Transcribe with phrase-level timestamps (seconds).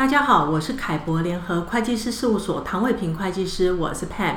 [0.00, 4.36] 大家好，我是凯博联合会计师事务所唐伟平会计师，我是 Pam，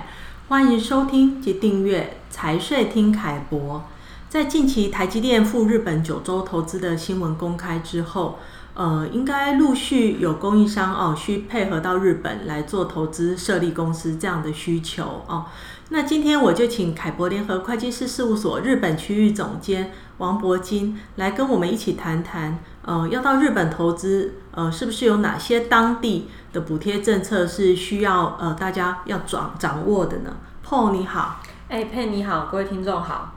[0.49, 3.85] 欢迎收听及订阅财税听凯博。
[4.27, 8.39] 在近期台积电赴日本九州投资的新闻公开之后，
[8.75, 15.45] 呃，应该陆续有供应商哦需配合到日本来做投资设立公司这样的需求哦。
[15.89, 33.35] 那今天我就请凯博联合会计师事务所日本区域总监王博金来跟我们一起谈谈，呃，要到日本投资，呃，是不是有哪些当地的补贴政策是需要呃大家要掌掌握的呢？Paul 你好，哎，Pam 你好，各位听众好。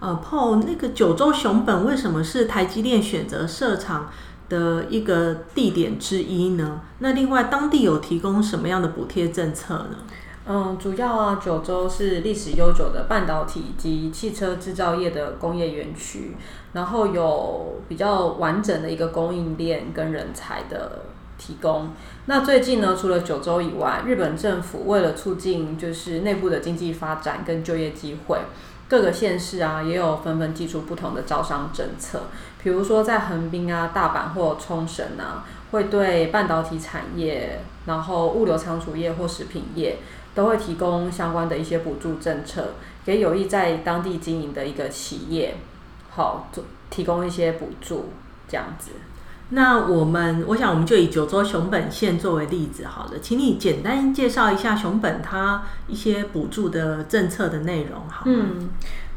[0.00, 4.08] 呃，Paul 那个九州熊本为什么是台积电选择设厂
[4.48, 6.80] 的一个地点之一呢？
[6.98, 9.96] 那另外当地有提供什么样的补贴政策呢？
[10.50, 16.34] 嗯，主要啊，九州是历史悠久的半导体及汽车制造业的工业园区，
[16.72, 21.02] 然后有比较完整的一个供应链跟人才的
[21.36, 21.90] 提供。
[22.24, 28.38] 那最近呢，除了九州以外，日本政府为了促进就是内部的经济发展跟就业机会，
[28.88, 32.22] 各个县市啊也有纷纷祭出不同的招商政策。
[32.62, 39.98] 比如说在横滨啊、大阪或冲绳啊，会对半导体产业，然后物流仓储业或食品业。
[40.34, 45.56] 都会提供相关的一些补助政策，给有意在当地经营的一个企业，
[46.10, 48.10] 好做提供一些补助，
[48.46, 48.92] 这样子。
[49.50, 58.32] 那我们，我想我们就以九州熊本县作为例子好了，请你简单介绍一下熊本它一些补助的政策的内容，好吗？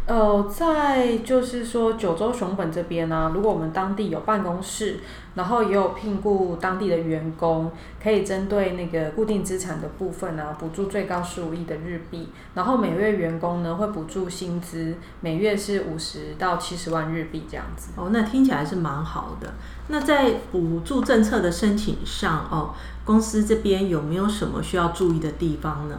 [0.07, 4.99] 呃，在就是说九州熊本这边呢、如果我们当地有办公室，
[5.35, 7.71] 然后也有聘雇当地的员工，
[8.01, 17.91] 可以针对那个固定资产的部分呢、补助最高十五亿的日币，然后每月员工呢会补助薪资，每月是五十到七十万日币这样子。
[17.95, 19.53] 哦，那听起来是蛮好的。
[19.87, 22.73] 那在补助政策的申请上，哦，
[23.05, 25.95] 公司这边有没有什么需要注意的地方呢？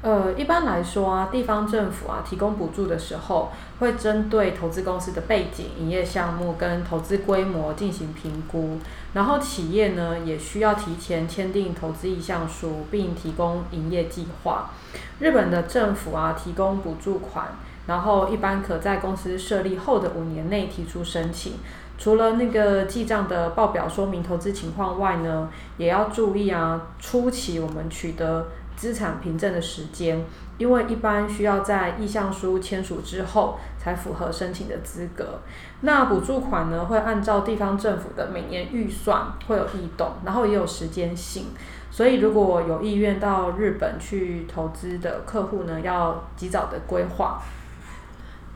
[0.00, 3.50] 呃，一般来说啊，地方政府啊提供补助的时候，
[3.80, 8.78] 会针对投资公司的背景、营业项目跟投资规模进行评估，
[9.14, 14.70] 然后企业呢也需要提前签订投资意向书，并提供营业计划。
[15.18, 17.48] 日本的政府啊提供补助款，
[17.88, 21.54] 然后一般可在公司设立后的五年内提出申请。
[21.98, 28.46] 除了那个记账的报表说明投资情况外呢，也要注意啊，初期我们取得。
[28.78, 30.24] 资产凭证的时间，
[30.56, 35.40] 因为一般需要在意向书签署之后才符合申请的资格。
[35.80, 41.46] 那补助款呢，会按照地方政府的每年预算会有异动，然后也有时间性。
[41.90, 47.42] 所以如果有意愿到日本去投资的客户呢，要及早的规划。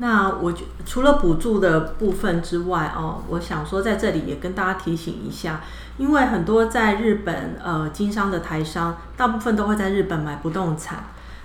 [0.02, 0.52] 那我
[0.84, 5.60] 除了补助的部分之外哦，我想说在这里也跟大家提醒一下，
[5.96, 11.04] 因为很多在日本呃经商的台商，大部分都会在日本买不动产。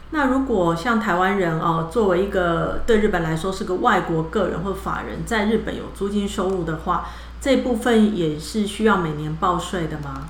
[0.09, 7.05] 那如果像台湾人哦，作为一个对日本来说是个外国个人或法人，在日本有租金收入的话，
[7.39, 10.23] 这部分也是需要每年报税的吗？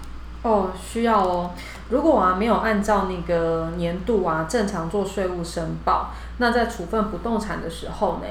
[0.44, 1.51] 哦，需要哦。
[1.89, 8.27] 如果啊没有按照那个年度啊正常做税务申报，那在处分不动产的时候呢，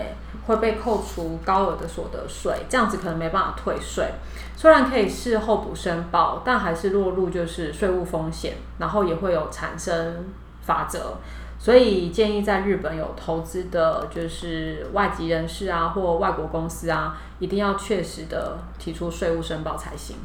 [0.47, 4.13] 会被扣除高额的所得税，这样子可能没办法退税。
[4.57, 10.27] 虽然可以事后补申报，但还是落入就是税务风险，然后也会有产生
[10.63, 11.15] 罚则。
[11.59, 20.17] 所以建议在日本有投资的，就是外籍人士啊或外国公司啊，一定要确实的提出税务申报才行。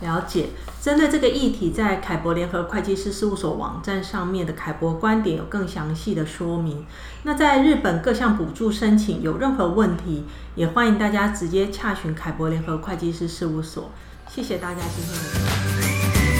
[0.00, 0.48] 了解，
[0.80, 6.86] 针对这个议题，在凯博联合会计师事务所网站上面的凯博观点有更详细的说明。
[7.22, 10.24] 那在日本各项补助申请有任何问题，
[10.54, 13.90] 也欢迎大家直接洽询凯博联合会计师事务所。
[14.28, 16.39] 谢谢大家今天的。